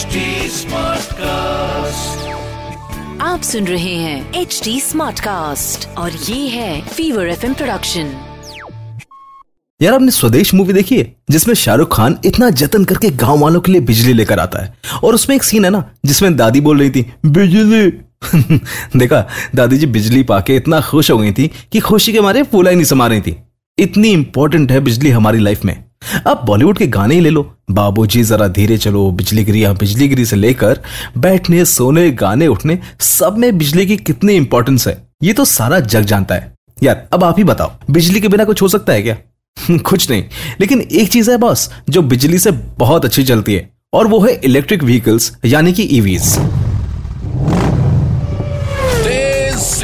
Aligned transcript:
HD 0.00 0.06
Smartcast. 0.06 1.20
आप 3.20 3.40
सुन 3.42 3.64
रहे 3.64 3.94
हैं 3.94 4.34
एच 4.34 4.60
डी 4.64 4.80
स्मार्ट 4.80 5.20
कास्ट 5.20 5.98
और 5.98 6.12
ये 6.12 6.48
है 6.48 6.80
फीवर 6.80 7.28
एफ़ 7.28 7.46
प्रोडक्शन 7.46 8.12
यार 9.82 9.94
आपने 9.94 10.10
स्वदेश 10.10 10.54
मूवी 10.54 10.72
देखी 10.72 10.98
है 10.98 11.16
जिसमें 11.30 11.54
शाहरुख 11.54 11.96
खान 11.96 12.18
इतना 12.24 12.50
जतन 12.50 12.84
करके 12.84 13.10
गाँव 13.10 13.38
वालों 13.38 13.60
के 13.60 13.72
लिए 13.72 13.80
बिजली 13.80 14.12
लेकर 14.12 14.40
आता 14.40 14.64
है? 14.64 14.74
और 15.04 15.14
उसमें 15.14 15.36
एक 15.36 15.42
सीन 15.42 15.64
है 15.64 15.70
ना 15.70 15.90
जिसमें 16.04 16.36
दादी 16.36 16.60
बोल 16.60 16.78
रही 16.78 16.90
थी 16.90 17.12
बिजली! 17.26 17.90
देखा 18.98 19.28
दादी 19.54 19.76
जी 19.76 19.86
बिजली 19.86 20.22
पाके 20.22 20.56
इतना 20.56 20.80
खुश 20.80 21.10
हो 21.10 21.18
गई 21.18 21.32
थी 21.32 21.50
कि 21.72 21.80
खुशी 21.80 22.12
के 22.12 22.20
मारे 22.20 22.42
फूला 22.42 22.70
ही 22.70 22.76
नहीं 22.76 22.86
समा 22.86 23.06
रही 23.06 23.20
थी। 23.20 23.36
इतनी 23.78 24.08
इंपॉर्टेंट 24.08 24.72
है 24.72 24.80
बिजली 24.80 25.10
हमारी 25.10 25.38
लाइफ 25.38 25.64
में। 25.64 25.89
अब 26.26 26.42
बॉलीवुड 26.44 26.78
के 26.78 26.86
गाने 26.86 27.14
ही 27.14 27.20
ले 27.20 27.30
लो। 27.30 27.54
बाबूजी, 27.70 28.22
जरा 28.22 28.48
धीरे 28.48 28.78
चलो 28.78 29.10
बिजली 29.10 29.44
गिरी 29.44 29.64
या 29.64 29.72
बिजली 29.72 30.08
गिरी 30.08 30.24
से 30.24 30.36
लेकर 30.36 30.80
बैठने, 31.18 31.64
सोने, 31.64 32.10
गाने, 32.10 32.46
उठने, 32.46 32.78
सब 33.00 33.38
में 33.38 33.58
बिजली 33.58 33.86
की 33.86 33.96
कितनी 33.96 34.32
इंपॉर्टेंस 34.32 34.88
है। 34.88 35.02
ये 35.22 35.32
तो 35.32 35.44
सारा 35.44 35.80
जग 35.80 36.00
जानता 36.00 36.34
है। 36.34 36.54
यार, 36.82 37.08
अब 37.12 37.24
आप 37.24 37.34
ही 37.38 37.44
बताओ, 37.44 37.72
बिजली 37.90 38.20
के 38.20 38.28
बिना 38.28 38.44
कुछ 38.44 38.62
हो 38.62 38.68
सकता 38.68 38.92
है 38.92 39.02
क्या? 39.02 39.16
कुछ 39.78 40.10
नहीं। 40.10 40.24
लेकिन 40.60 40.80
एक 40.80 41.12
चीज़ 41.12 41.30
है 41.30 41.36
बॉस, 41.36 41.70
जो 41.88 42.02
बिजली 42.02 42.38
से 42.38 42.50
बहुत 42.50 43.04
अच्छी 43.04 43.24
चलती 43.24 43.54
है, 43.54 43.70
और 43.92 44.06
वो 44.06 44.20
है 44.20 44.40
इलेक्ट्रिक 44.44 44.82
व्हीकल्स 44.82 45.36
यानी 45.44 45.72
कि 45.72 45.82
ईवीज 45.82 46.38
This 49.06 49.80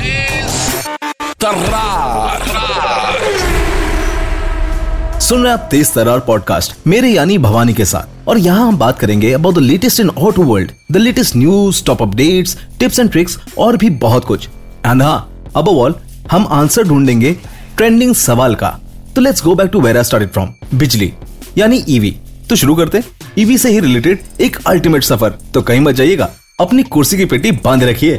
सुन 5.26 5.42
रहे 5.42 5.52
आप 5.52 5.66
तेज 5.70 5.90
तरार 5.92 6.18
पॉडकास्ट 6.20 6.86
मेरे 6.86 7.08
यानी 7.08 7.36
भवानी 7.38 7.72
के 7.74 7.84
साथ। 7.84 8.28
और 8.28 8.38
यहाँ 8.38 8.66
हम 8.66 8.76
बात 8.78 8.98
करेंगे 8.98 9.32
about 9.32 9.54
the 9.54 9.58
latest 9.58 10.00
in 10.00 10.10
auto 10.10 10.42
world 10.42 10.70
the 10.92 10.96
latest 10.96 11.36
news 11.36 11.82
top 11.84 12.02
updates 12.02 12.56
tips 12.80 12.98
and 12.98 13.10
tricks 13.10 13.38
और 13.58 13.76
भी 13.76 13.90
बहुत 14.04 14.24
कुछ। 14.24 14.46
एंड 14.86 15.02
हाँ 15.02 15.50
अब 15.56 15.68
ऑल 15.68 15.94
हम 16.30 16.46
आंसर 16.50 16.84
ढूंढेंगे 16.88 17.32
ट्रेंडिंग 17.76 18.14
सवाल 18.14 18.54
का। 18.54 18.68
तो 19.14 19.20
let's 19.20 19.42
go 19.44 19.54
back 19.54 19.70
to 19.70 19.80
where 19.80 20.02
started 20.02 20.30
from 20.32 20.52
बिजली, 20.74 21.12
यानी 21.58 21.84
ईवी 21.88 22.16
तो 22.50 22.56
शुरू 22.56 22.74
करते 22.74 23.02
ईवी 23.38 23.58
से 23.58 23.70
ही 23.70 23.80
रिलेटेड 23.80 24.22
एक 24.40 24.58
अल्टीमेट 24.66 25.04
सफ़र। 25.04 25.38
तो 25.54 25.62
कहीं 25.62 25.80
मत 25.80 25.94
जाइएगा, 25.94 26.28
अपनी 26.60 26.82
कुर्सी 26.82 27.16
की 27.16 27.24
पेटी 27.24 27.50
बाँध 27.64 27.84
रखिए। 27.84 28.16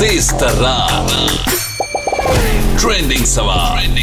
तेज 0.00 0.30
तर्रार 0.32 1.16
ट्रेंडिंग 2.80 3.24
सवाल। 3.26 3.97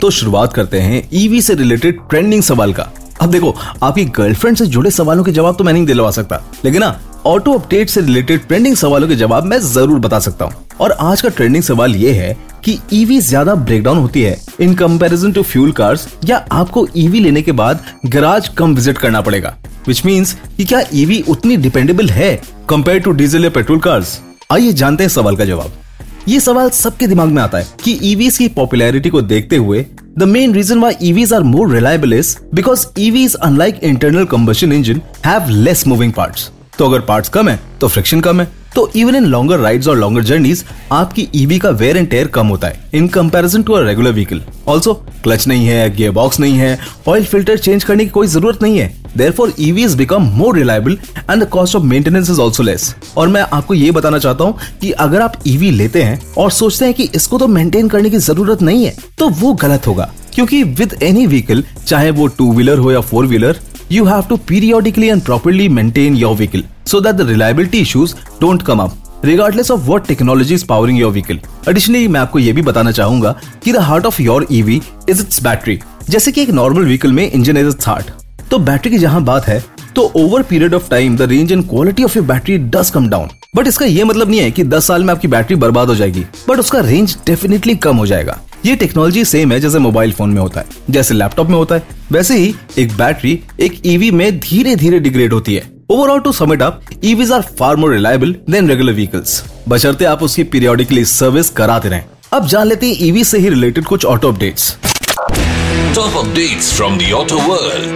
तो 0.00 0.10
शुरुआत 0.10 0.52
करते 0.52 0.80
हैं 0.80 1.02
ईवी 1.14 1.42
से 1.42 1.54
रिलेटेड 1.54 1.98
ट्रेंडिंग 2.10 2.42
सवाल 2.42 2.72
का। 2.72 2.90
अब 3.20 3.30
देखो, 3.30 3.54
आपकी 3.82 4.04
गर्लफ्रेंड 4.06 4.56
से 4.56 4.66
जुड़े 4.66 4.90
सवालों 4.90 5.24
के 5.24 5.32
जवाब 5.32 5.56
तो 5.56 5.64
मैं 5.64 5.72
नहीं 5.72 5.86
दिलवा 5.86 6.10
सकता। 6.10 6.42
लेकिन 6.64 6.80
ना 6.80 6.98
ऑटो 7.26 7.52
अपडेट 7.52 7.88
से 7.90 8.00
रिलेटेड 8.00 8.46
ट्रेंडिंग 8.46 8.76
सवालों 8.76 9.08
के 9.08 9.16
जवाब 9.16 9.44
मैं 9.44 9.58
ज़रूर 9.62 9.98
बता 10.00 10.18
सकता 10.18 10.44
हूँ। 10.44 10.66
और 10.80 10.92
आज 10.92 11.20
का 11.20 11.28
ट्रेंडिंग 11.28 11.62
सवाल 11.62 11.96
ये 11.96 12.12
है 12.12 12.36
कि 12.64 12.78
ईवी 12.92 13.18
ज़्यादा 13.20 13.54
ब्रेकडाउन 13.54 13.98
होती 13.98 14.22
है 14.22 14.36
in 14.60 14.74
comparison 14.74 15.32
to 15.32 15.42
fuel 15.42 15.72
cars 15.72 16.06
या 16.24 16.44
आपको 16.52 16.86
ईवी 16.96 17.20
लेने 17.20 17.42
के 17.42 17.52
बाद 17.52 17.84
गराज 18.06 18.48
कम 18.48 18.74
विज़िट 18.74 18.98
करना 18.98 19.20
पड़ेगा। 19.20 19.56
विच 19.88 20.04
मीन्स 20.06 20.32
कि 20.56 20.64
क्या 20.64 20.82
ईवी 20.94 21.20
उतनी 21.28 21.56
डिपेंडेबल 21.58 22.08
है 22.10 22.34
कंपेयर 22.68 22.98
टू 22.98 23.10
डीजल 23.12 23.44
या 23.44 23.50
पेट्रोल 23.50 23.78
कार्स 23.80 24.20
आइए 24.52 24.72
जानते 24.72 25.04
हैं 25.04 25.08
सवाल 25.10 25.36
का 25.36 25.44
जवाब। 25.44 25.72
ये 26.28 26.40
सवाल 26.40 26.68
सबके 26.70 27.06
दिमाग 27.06 27.28
में 27.28 27.42
आता 27.42 27.58
है 27.58 27.66
कि 27.84 27.98
ईवीज 28.02 28.36
की 28.38 28.48
पॉपुलैरिटी 28.56 29.10
को 29.10 29.20
देखते 29.22 29.56
हुए 29.56 29.84
the 30.18 30.24
main 30.24 30.54
reason 30.54 30.78
why 30.78 30.94
EVs 31.02 31.32
are 31.32 31.42
more 31.42 31.72
reliable 31.72 32.12
is 32.14 32.36
because 32.54 32.86
EVs 32.98 33.34
unlike 33.34 33.80
internal 33.84 34.24
combustion 34.26 34.72
engine 34.72 35.00
have 35.26 35.48
less 35.48 35.86
moving 35.86 36.12
parts 36.12 36.50
तो 36.78 36.88
अगर 36.88 37.00
पार्ट्स 37.06 37.28
कम 37.28 37.48
है 37.48 37.58
तो 37.80 37.88
फ्रिक्शन 37.88 38.20
कम 38.20 38.40
है। 38.40 38.48
तो 38.74 38.90
इवन 38.96 39.14
इन 39.16 39.24
लॉन्गर 39.26 39.58
राइड्स 39.58 39.88
और 39.88 39.96
लॉन्गर 39.98 40.22
जर्नीज 40.24 40.64
आपकी 40.92 41.28
ईवी 41.34 41.58
का 41.58 41.70
वेयर 41.70 41.96
एंड 41.96 42.08
टेयर 42.10 42.26
कम 42.34 42.46
होता 42.46 42.68
है 42.68 42.88
in 42.94 43.08
comparison 43.08 43.62
to 43.62 43.72
a 43.72 43.80
regular 43.86 44.12
vehicle 44.12 44.42
also 44.68 44.94
clutch 45.24 45.46
नहीं 45.48 45.66
है 45.66 45.94
गियर 45.96 46.10
बॉक्स 46.12 46.40
नहीं 46.40 46.58
है 46.58 46.78
ऑयल 47.08 47.24
फ़िल्टर 47.24 47.58
चेंज 47.58 47.84
करने 47.84 48.04
की 48.04 48.10
कोई 48.10 48.26
ज़रूरत 48.26 48.62
नहीं 48.62 48.78
है. 48.78 48.98
Therefore, 49.10 49.46
EVs 49.58 49.94
become 49.98 50.26
more 50.40 50.50
reliable 50.56 50.96
and 51.28 51.42
the 51.42 51.46
cost 51.54 51.76
of 51.78 51.86
maintenance 51.92 52.28
is 52.34 52.40
also 52.44 52.66
less. 52.66 52.84
और 53.16 53.28
मैं 53.28 53.40
आपको 53.52 53.74
ये 53.74 53.90
बताना 53.90 54.18
चाहता 54.18 54.44
हूँ 54.44 54.58
कि 54.80 54.90
अगर 55.04 55.22
आप 55.22 55.42
EV 55.42 55.70
लेते 55.72 56.02
हैं 56.02 56.20
और 56.38 56.50
सोचते 56.50 56.84
हैं 56.84 56.94
कि 56.94 57.08
इसको 57.14 57.38
तो 57.38 57.48
मेंटेन 57.48 57.88
करने 57.88 58.10
की 58.10 58.18
ज़रूरत 58.28 58.62
नहीं 58.62 58.84
है 58.84 58.94
तो 59.18 59.28
वो 59.40 59.52
गलत 59.62 59.86
होगा. 59.86 60.10
क्योंकि 60.34 60.62
विद 60.62 60.96
एनी 61.02 61.26
व्हीकल 61.26 61.64
चाहे 61.86 62.10
वो 62.10 62.26
टू 62.38 62.52
व्हीलर 62.52 62.78
हो 62.78 62.92
या 62.92 63.00
four 63.00 63.26
wheeler 63.26 63.60
you 63.92 64.04
have 64.04 64.28
to 64.28 64.38
periodically 64.50 65.08
and 65.14 65.28
properly 65.28 65.68
maintain 65.78 66.20
your 66.22 66.36
vehicle. 66.40 66.62
So 66.90 67.00
that 67.00 67.16
the 67.16 67.26
reliability 67.26 67.80
issues 67.80 68.14
don't 68.40 68.64
come 68.64 68.80
up 68.80 69.10
regardless 69.22 69.70
of 69.70 69.88
what 69.88 70.06
technology 70.06 70.54
is 70.54 70.64
powering 70.64 70.96
your 70.96 71.12
vehicle. 71.12 71.38
Additionally, 71.66 72.08
मैं 72.08 72.20
आपको 72.20 72.38
ये 72.38 72.52
भी 72.52 72.62
बताना 72.62 72.92
चाहूँगा 72.92 73.34
कि 73.64 73.72
the 73.72 73.82
heart 73.82 74.06
of 74.06 74.20
your 74.20 74.40
EV 74.52 74.80
is 75.08 75.20
its 75.24 75.42
battery. 75.42 75.78
जैसे 76.10 76.32
कि 76.32 76.42
एक 76.42 76.50
नॉर्मल 76.50 76.84
व्हीकल 76.84 77.12
में 77.12 77.30
इंजन 77.30 77.56
इज़ 77.56 77.68
its 77.68 77.88
heart. 77.88 78.10
तो 78.50 78.58
बैटरी 78.60 78.90
की 78.90 78.98
जहाँ 78.98 79.22
बात 79.24 79.46
है 79.46 79.62
तो 79.94 80.02
over 80.16 80.42
period 80.42 80.74
of 80.74 80.88
time 80.90 81.16
the 81.16 81.22
range 81.30 81.52
and 81.52 81.68
quality 81.68 82.04
of 82.04 82.16
your 82.18 82.26
battery 82.26 82.56
does 82.68 82.90
come 82.90 83.08
down 83.08 83.28
but 83.56 83.66
इसका 83.66 83.86
ये 83.86 84.04
मतलब 84.04 84.30
नहीं 84.30 84.40
है 84.40 84.50
कि 84.50 84.64
10 84.64 84.84
साल 84.84 85.04
में 85.04 85.12
आपकी 85.14 85.28
बैटरी 85.28 85.56
बर्बाद 85.56 85.88
हो 85.88 85.94
जाएगी 85.94 86.24
बट 86.48 86.58
उसका 86.58 86.80
रेंज 86.80 87.16
डेफिनेटली 87.26 87.74
कम 87.76 87.96
हो 87.96 88.06
जाएगा 88.06 88.38
ये 88.66 88.76
टेक्नोलॉजी 88.76 89.24
सेम 89.24 89.52
है 89.52 89.60
जैसे 89.60 89.78
मोबाइल 89.78 90.12
फ़ोन 90.12 90.30
में 90.30 90.40
होता 90.40 90.60
है 90.60 90.66
जैसे 90.90 91.14
लैपटॉप 91.14 91.48
में 91.48 91.56
होता 91.56 91.74
है 91.74 91.98
वैसे 92.12 92.38
ही 92.38 92.54
एक 92.78 92.96
बैटरी 92.96 93.38
एक 93.60 93.80
ईवी 93.86 94.10
में 94.10 94.40
धीरे 94.40 94.74
धीरे 94.76 94.98
डिग्रेड 95.00 95.32
होती 95.32 95.54
है 95.54 95.79
overall 95.90 96.20
to 96.20 96.32
it 96.32 96.62
up 96.62 96.80
EVs 97.04 97.30
are 97.32 97.42
far 97.58 97.76
more 97.76 97.92
reliable 97.92 98.34
than 98.50 98.68
regular 98.68 98.92
vehicles 98.92 99.42
बशर्ते 99.68 100.04
आप 100.04 100.22
उसकी 100.22 100.42
पीरियोडिकली 100.42 101.04
सर्विस 101.04 101.48
कराते 101.50 101.88
रहें। 101.88 102.04
अब 102.32 102.46
जान 102.46 102.66
लेते 102.66 102.86
हैं 102.86 102.96
ईवी 103.06 103.24
से 103.24 103.38
ही 103.38 103.48
रिलेटेड 103.48 103.84
कुछ 103.84 104.04
auto 104.04 104.28
updates 104.32 104.76
top 105.96 106.20
updates 106.22 106.70
from 106.74 106.98
the 106.98 107.08
auto 107.12 107.40
world. 107.48 107.88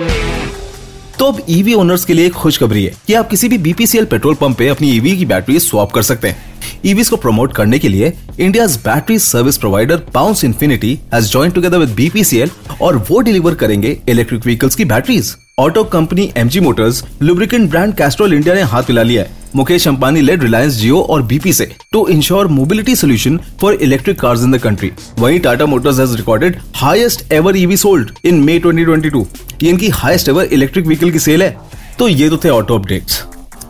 तो 1.18 1.24
अब 1.24 1.40
ईवी 1.48 1.74
ओनर्स 1.74 2.04
के 2.04 2.14
लिए 2.14 2.26
एक 2.26 2.32
खुशखबरी 2.32 2.84
है 2.84 2.92
कि 3.06 3.14
आप 3.14 3.28
किसी 3.30 3.48
भी 3.48 3.58
बीपीसीएल 3.58 4.04
पेट्रोल 4.04 4.34
पंप 4.34 4.58
पे 4.58 4.68
अपनी 4.68 4.90
ईवी 4.92 5.16
की 5.16 5.26
बैटरी 5.26 5.58
स्वैप 5.60 5.90
कर 5.94 6.02
सकते 6.02 6.28
हैं। 6.28 6.53
ईवीज 6.86 7.08
को 7.08 7.16
प्रमोट 7.16 7.54
करने 7.54 7.78
के 7.78 7.88
लिए 7.88 8.12
India 8.40 8.66
battery 8.86 9.18
service 9.18 9.58
provider 9.58 9.96
Bounce 10.14 10.44
Infinity 10.44 10.98
has 11.14 11.30
join 11.30 11.50
together 11.50 11.78
with 11.78 11.94
BPCL 11.94 12.50
और 12.82 12.96
वो 13.10 13.20
डिलीवर 13.20 13.54
करेंगे 13.54 13.98
इलेक्ट्रिक 14.08 14.46
व्हीकल्स 14.46 14.74
की 14.74 14.84
batteries 14.84 15.34
auto 15.58 15.82
company 15.84 16.32
MG 16.36 16.60
Motors 16.60 17.02
lubricant 17.22 17.68
brand 17.70 17.94
Castrol 17.94 18.34
India 18.34 18.54
ने 18.54 18.62
हाथ 18.62 18.82
मिला 18.82 19.02
लिया 19.02 19.24
मुकेश 19.56 19.86
अंबानी 19.88 20.20
लेड 20.20 20.42
रिलायंस 20.42 20.72
जियो 20.74 21.00
और 21.00 21.22
बीपी 21.22 21.52
से 21.52 21.70
to 21.92 22.06
ensure 22.08 22.46
mobility 22.46 22.94
solution 22.96 23.38
for 23.60 23.74
electric 23.74 24.18
cars 24.20 24.42
in 24.42 24.52
the 24.52 24.58
country 24.58 24.90
वहीं 25.18 25.38
Tata 25.40 25.66
Motors 25.66 25.98
has 26.00 26.16
recorded 26.16 26.56
highest 26.76 27.32
ever 27.32 27.56
EV 27.56 27.76
sold 27.76 28.10
in 28.24 28.40
May 28.44 28.60
2022 28.60 29.24
ये 29.62 29.70
इनकी 29.70 29.88
highest 29.88 30.28
ever 30.28 30.44
electric 30.44 30.86
vehicle 30.86 31.10
की 31.10 31.18
सेल 31.18 31.42
है। 31.42 31.56
तो 31.98 32.08
ये 32.08 32.28
तो 32.30 32.36
थे 32.36 32.48
ऑटो 32.48 32.78
अपडेट्स 32.78 33.22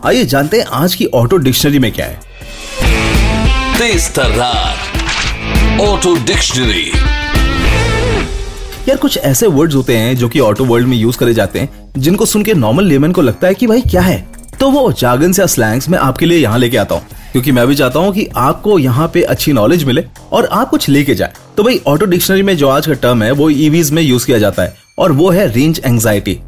आइए 0.05 0.23
जानते 0.25 0.59
हैं 0.59 0.65
आज 0.73 0.95
की 0.95 1.05
ऑटो 1.13 1.37
डिक्शनरी 1.37 1.79
में 1.79 1.91
क्या 1.91 2.05
है। 2.05 2.19
तेज 3.77 4.07
तर्रार। 4.15 5.81
Auto 5.81 6.13
dictionary. 6.25 6.91
यार, 8.89 8.97
कुछ 8.97 9.17
ऐसे 9.17 9.47
वर्ड्स 9.47 9.75
होते 9.75 9.97
हैं 9.97 10.15
जो 10.17 10.29
कि 10.29 10.39
ऑटो 10.39 10.65
वर्ल्ड 10.65 10.87
में 10.87 10.95
यूज़ 10.97 11.17
करे 11.17 11.33
जाते 11.33 11.59
हैं, 11.59 11.91
जिनको 11.97 12.25
सुन 12.25 12.43
के 12.43 12.53
नॉर्मल 12.53 12.83
लेमन 12.83 13.11
को 13.11 13.21
लगता 13.21 13.47
है 13.47 13.53
कि 13.53 13.67
भाई 13.67 13.81
क्या 13.81 14.01
है? 14.01 14.17
तो 14.59 14.69
वो 14.69 14.91
जागन 14.91 15.33
या 15.39 15.45
स्लैंग्स 15.45 15.89
मैं 15.89 15.99
आपके 15.99 16.25
लिए 16.25 16.37
यहाँ 16.37 16.59
लेके 16.59 16.77
आता 16.77 16.95
हूँ, 16.95 17.03
क्योंकि 17.31 17.51
मैं 17.51 17.67
भी 17.67 17.75
चाहता 17.75 17.99
हूँ 17.99 18.13
कि 18.13 18.27
आपको 18.37 18.79
यहाँ 18.79 19.07
पे 19.13 19.21
अच्छी 19.23 19.53
नॉलेज 19.53 19.83
मिले 19.83 20.05
और 20.31 20.45
आप 20.45 20.69
कुछ 20.69 20.89
लेके 20.89 21.15
जाए। 21.15 21.33
तो 21.57 21.63
भाई, 21.63 21.81
ऑटो 21.87 22.05
डिक्शनरी 22.05 22.43
में 22.43 22.55
जो 22.57 22.69
आज 22.69 22.87
का 22.87 22.93
टर्म 22.93 23.23
है, 23.23 23.31
वो 23.31 23.49
ईवीज 23.49 23.91
में 23.91 24.01
यूज़ 24.01 24.25
किया 24.25 24.37
जाता 24.37 24.63
है 24.63 24.75
और 24.99 25.11
वो 25.11 25.29
है 25.29 25.47
रेंज 25.53 25.81
एंजाइटी 25.85 26.39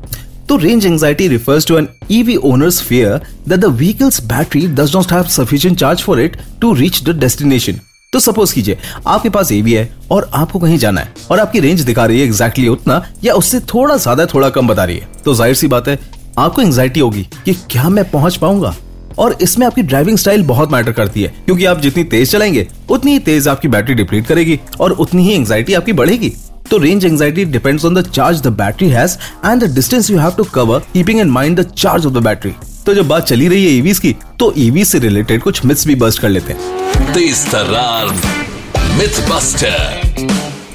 तो 0.49 0.55
range 0.57 0.85
anxiety 0.85 1.27
refers 1.29 1.65
to 1.69 1.77
an 1.77 1.87
EV 2.17 2.35
owner's 2.49 2.77
fear 2.89 3.15
that 3.47 3.61
the 3.63 3.71
vehicle's 3.79 4.19
battery 4.27 4.61
does 4.75 4.93
not 4.95 5.09
have 5.15 5.31
sufficient 5.33 5.81
charge 5.81 6.03
for 6.03 6.15
it 6.25 6.37
to 6.61 6.69
reach 6.75 6.99
the 7.07 7.15
destination. 7.23 7.79
तो 8.13 8.19
सपोज़ 8.19 8.53
कीजिए, 8.53 8.77
आपके 9.07 9.29
पास 9.29 9.51
एवी 9.51 9.73
है 9.73 9.89
और 10.11 10.29
आपको 10.33 10.59
कहीं 10.59 10.77
जाना 10.77 11.01
है 11.01 11.13
और 11.31 11.39
आपकी 11.39 11.59
रेंज 11.59 11.81
दिखा 11.81 12.05
रही 12.05 12.19
है 12.19 12.25
एग्जैक्टली 12.25 12.65
exactly 12.65 12.81
उतना 12.81 13.05
या 13.23 13.33
उससे 13.33 13.59
थोड़ा 13.73 13.97
ज़्यादा, 13.97 14.25
थोड़ा 14.25 14.49
कम 14.49 14.67
बता 14.67 14.83
रही 14.83 14.97
है। 14.97 15.07
तो 15.25 15.33
ज़ाहिर 15.33 15.55
सी 15.55 15.67
बात 15.67 15.87
है, 15.87 15.99
आपको 16.37 16.61
एंग्जाइटी 16.61 16.99
होगी 16.99 17.27
कि 17.45 17.53
क्या 17.71 17.89
मैं 17.89 18.09
पहुँच 18.11 18.35
पाऊँगा? 18.37 18.75
और 19.19 19.37
इसमें 19.41 19.65
आपकी 19.67 19.81
ड्राइविंग 19.81 20.17
स्टाइल 20.17 20.43
बहुत 20.45 20.71
मैटर 20.71 20.91
करती 20.91 21.23
है, 21.23 21.33
क्योंकि 21.45 21.65
आप 21.65 21.79
जितनी 21.81 22.03
तेज 22.03 22.31
चलाएँगे, 22.31 22.67
उतनी 22.89 23.11
ही 23.11 23.19
तेज 23.19 23.47
आपकी 23.47 23.67
बैटरी 23.67 23.95
डिप्लीट 23.95 24.27
करेगी 24.27 24.59
और 24.79 24.91
उतनी 24.91 25.23
ही 25.23 25.33
एंग्जाइटी 25.33 25.73
आपकी 25.73 25.93
बढ़ेगी। 25.93 26.33
तो 26.71 26.77
range 26.77 27.05
anxiety 27.05 27.45
depends 27.45 27.85
on 27.85 27.95
the 27.95 28.01
charge 28.09 28.41
the 28.41 28.47
battery 28.57 28.89
has 28.89 29.17
and 29.45 29.63
the 29.63 29.73
distance 29.75 30.09
you 30.11 30.17
have 30.19 30.31
to 30.37 30.43
cover 30.43 30.79
keeping 30.93 31.19
in 31.19 31.29
mind 31.29 31.59
the 31.59 31.63
charge 31.77 32.05
of 32.05 32.13
the 32.13 32.23
battery 32.23 32.53
तो 32.85 32.93
जब 32.93 33.07
बात 33.07 33.25
चली 33.27 33.47
रही 33.47 33.65
है 33.65 33.71
ईवीज 33.71 33.99
की 33.99 34.15
तो 34.39 34.53
ईवी 34.57 34.85
से 34.85 34.99
रिलेटेड 34.99 35.41
कुछ 35.41 35.65
मिथ्स 35.65 35.87
भी 35.87 35.95
बस्ट 35.95 36.19
कर 36.19 36.29
लेते 36.29 36.53
हैं। 36.53 36.59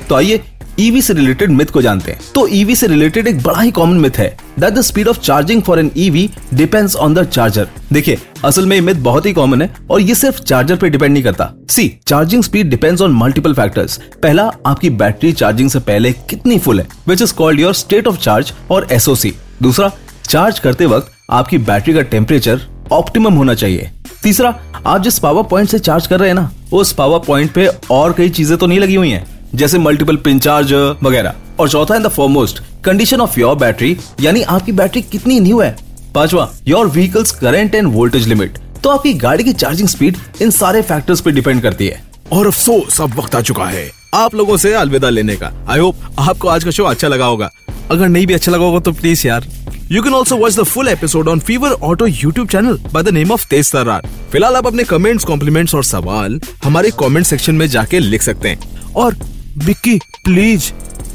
तो 0.08 0.14
आइए 0.14 0.40
ईवी 0.82 1.02
से 1.02 1.14
रिलेटेड 1.14 1.50
मिथ 1.50 1.66
को 1.66 1.82
जानते 1.82 2.12
हैं। 2.12 2.20
तो 2.34 2.46
ईवी 2.50 2.74
से 2.76 2.86
रिलेटेड 2.86 3.26
एक 3.28 3.42
बड़ा 3.42 3.60
ही 3.60 3.70
कॉमन 3.70 3.96
मिथ 4.00 4.18
है 4.18 4.28
that 4.60 4.74
the 4.74 4.80
speed 4.82 5.08
of 5.08 5.18
charging 5.20 5.62
for 5.62 5.78
an 5.78 5.90
EV 5.96 6.28
depends 6.54 6.96
on 6.96 7.14
the 7.14 7.24
charger 7.24 7.68
देखिए, 7.92 8.18
असल 8.44 8.66
में 8.66 8.76
ये 8.76 8.82
मिथ 8.82 8.94
बहुत 9.02 9.26
ही 9.26 9.32
कॉमन 9.32 9.62
है 9.62 9.70
और 9.90 10.00
ये 10.00 10.14
सिर्फ़ 10.14 10.40
चार्जर 10.40 10.76
पे 10.76 10.90
डिपेंड 10.90 11.12
नहीं 11.12 11.22
करता। 11.22 11.52
See 11.70 11.88
charging 12.06 12.42
speed 12.42 12.70
depends 12.70 13.02
on 13.02 13.12
multiple 13.14 13.54
factors 13.54 13.96
पहला, 14.22 14.50
आपकी 14.66 14.90
बैटरी 14.92 15.32
चार्जिंग 15.32 15.70
से 15.70 15.78
पहले 15.80 16.12
कितनी 16.30 16.58
फुल 16.58 16.80
है 16.80 16.86
which 17.08 17.22
is 17.22 17.34
called 17.34 17.60
your 17.60 17.74
state 17.74 18.06
of 18.06 18.18
charge 18.18 18.52
और 18.70 18.86
एसओसी 18.92 19.32
दूसरा 19.62 19.90
चार्ज 20.24 20.58
करते 20.58 20.86
वक्त 20.86 21.10
आपकी 21.30 21.58
बैटरी 21.60 21.94
का 21.94 22.02
टेम्परेचर 22.02 22.60
ऑप्टिमम 22.92 23.34
होना 23.34 23.54
चाहिए। 23.54 23.90
तीसरा, 24.22 24.54
आप 24.86 25.02
जिस 25.02 25.18
पावर 25.18 25.42
पॉइंट 25.42 25.68
से 25.68 25.78
चार्ज 25.78 26.06
कर 26.06 26.18
रहे 26.20 26.28
हैं 26.28 26.34
ना, 26.34 26.50
उस 26.72 26.92
पावर 26.92 27.18
पॉइंट 27.18 27.52
पे 27.52 27.66
और 27.90 28.12
कई 28.12 28.28
चीज़ें 28.30 28.56
तो 28.58 28.66
नहीं 28.66 28.78
लगी 28.80 28.94
हुई 28.94 29.10
हैं। 29.10 29.26
जैसे 29.54 29.78
मल्टीपल 29.78 30.16
पिन 30.16 30.38
चार्ज 30.38 30.72
वगैरह। 31.02 31.34
और 31.60 31.68
चौथा 31.68 31.96
in 31.96 32.02
the 32.02 32.08
foremost 32.08 32.62
condition 32.84 33.20
of 33.20 33.38
your 33.40 33.56
battery 33.56 33.96
यानी 34.20 34.42
आपकी 34.42 34.72
बैटरी 34.72 35.02
कितनी 35.02 35.40
न्यू 35.40 35.60
है। 35.60 35.76
पांचवा 36.14 36.50
your 36.68 36.86
vehicles 36.88 37.30
current 37.30 37.74
and 37.74 37.92
voltage 37.94 38.28
limit 38.28 38.58
तो 38.82 38.90
आपकी 38.90 39.12
गाड़ी 39.14 39.44
की 39.44 39.52
चार्जिंग 39.52 39.88
स्पीड 39.88 40.16
इन 40.42 40.50
सारे 40.50 40.82
फैक्टर्स 40.82 41.20
पे 41.20 41.30
डिपेंड 41.30 41.62
करती 41.62 41.86
है। 41.86 42.02
और 42.32 42.46
अफसोस, 42.46 43.00
अब 43.00 43.18
वक्त 43.18 43.34
आ 43.34 43.40
चुका 43.40 43.64
है। 43.64 43.90
आप 44.14 44.34
लोगों 44.34 44.56
से 44.56 44.72
अलविदा 44.74 45.08
लेने 45.10 45.36
का। 45.36 45.52
आई 45.68 45.78
होप 45.78 45.96
आपको 46.18 46.48
आज 46.48 46.64
का 46.64 46.70
शो 46.70 46.84
अच्छा 46.84 47.08
लगा 47.08 47.26
होगा। 47.26 47.50
अगर 47.90 48.08
नहीं 48.08 48.26
भी 48.26 48.34
अच्छा 48.34 48.52
लगा 48.52 48.64
होगा 48.64 48.78
तो 48.78 48.92
प्लीज़ 48.92 49.26
यार। 49.26 49.46
You 49.92 50.02
can 50.02 50.14
also 50.14 50.36
watch 50.36 50.58
the 50.60 50.62
full 50.62 50.88
episode 50.88 51.28
on 51.28 51.40
fever 51.40 51.72
auto 51.82 52.06
YouTube 52.06 52.48
channel 52.48 52.78
by 52.92 53.02
the 53.02 53.08
name 53.08 53.32
of 53.32 53.46
तेज 53.50 53.72
तर्रार 53.72 54.08
फ़िलहाल 54.32 54.56
आप 54.56 54.66
अपने 54.66 54.84
कमेंट्स 54.84 55.24
कॉम्प्लीमेंट्स 55.24 55.74
और 55.74 55.84
सवाल 55.84 56.40
हमारे 56.64 56.90
कमेंट 56.98 57.26
सेक्शन 57.26 57.54
में 57.54 57.66
जाके 57.68 57.98
लिख 57.98 58.22
सकते 58.22 58.48
हैं। 58.48 58.92
और 58.96 59.16
Bikki 59.58 59.98
please 60.24 60.70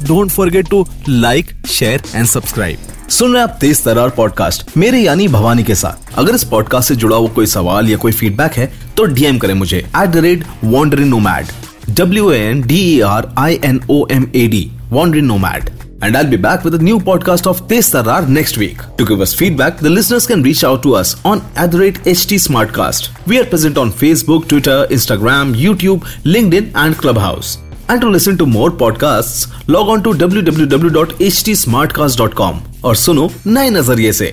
don't 0.06 0.30
forget 0.30 0.68
to 0.70 0.86
like 1.08 1.50
share 1.68 2.02
and 2.14 2.26
subscribe 2.26 3.08
सुन 3.10 3.32
रहे 3.32 3.42
आप 3.42 3.56
तेज 3.60 3.82
तरार 3.84 4.10
पॉडकास्ट 4.16 4.76
मेरे 4.76 5.00
यानी 5.00 5.28
भवानी 5.28 5.62
के 5.64 5.74
साथ 5.74 6.12
अगर 6.18 6.34
इस 6.34 6.44
पॉडकास्ट 6.50 6.88
से 6.88 6.96
जुड़ा 6.96 7.16
हुआ 7.16 7.28
कोई 7.34 7.46
सवाल 7.46 7.88
या 7.90 7.96
कोई 7.98 8.12
फीडबैक 8.12 8.58
है 8.58 8.70
तो 8.96 9.04
डीएम 9.14 9.38
करें 9.38 9.54
मुझे 9.54 9.78
at 9.78 10.08
the 10.10 10.24
rate 10.24 10.44
wanderin 10.64 11.08
nomad 11.08 11.52
W 11.98 12.30
N 12.30 12.62
D 12.66 12.80
E 12.94 13.00
R 13.00 13.28
I 13.38 13.58
N 13.64 13.80
O 13.90 14.06
M 14.12 14.30
A 14.36 14.46
D 14.48 14.70
wanderin 14.90 15.24
nomad 15.26 15.70
And 16.00 16.16
I'll 16.16 16.28
be 16.30 16.36
back 16.36 16.64
with 16.64 16.74
a 16.74 16.78
new 16.78 16.98
podcast 17.00 17.48
of 17.48 17.62
Tez 17.70 17.88
Tarar 17.90 18.20
next 18.28 18.56
week. 18.56 18.82
To 18.98 19.04
give 19.04 19.20
us 19.20 19.34
feedback, 19.34 19.78
the 19.78 19.90
listeners 19.90 20.28
can 20.28 20.44
reach 20.44 20.62
out 20.62 20.80
to 20.84 20.94
us 20.94 21.14
on 21.24 21.42
at 21.56 21.70
HT 21.72 22.38
Smartcast. 22.38 23.12
We 23.26 23.40
are 23.40 23.46
present 23.46 23.76
on 23.76 23.90
Facebook, 23.92 24.46
Twitter, 24.48 24.86
Instagram, 24.90 25.56
YouTube, 25.56 26.12
LinkedIn, 26.36 26.70
and 26.76 26.96
Clubhouse. 26.96 27.56
And 27.90 28.00
to 28.00 28.10
listen 28.10 28.36
to 28.36 28.46
more 28.46 28.70
podcast 28.76 29.68
log 29.70 29.88
on 29.88 30.00
to 30.00 30.12
W 30.12 30.42
W 30.42 30.66
W 30.66 30.90
dot 30.90 31.22
H 31.22 31.42
T 31.44 31.54
smart 31.56 31.92
cast 31.92 32.18
dot 32.18 32.34
com 32.34 32.60
और 32.84 32.96
सुनो 32.96 33.30
नए 33.46 33.70
नज़रिए 33.70 34.12
से। 34.12 34.28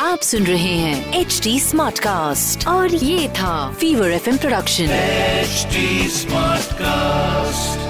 आप 0.00 0.20
सुन 0.20 0.44
रहे 0.44 0.74
हैं 0.76 1.20
H 1.20 1.40
T 1.44 1.58
smart 1.60 1.98
cast 1.98 2.66
और 2.68 2.94
ये 2.94 3.28
था 3.28 3.54
fever 3.80 4.10
F 4.10 4.28
M 4.30 4.36
production 4.36 4.90
H 4.90 5.66
smart 6.12 6.72
cast 6.72 7.81